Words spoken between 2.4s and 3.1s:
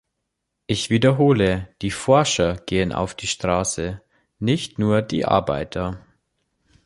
gehen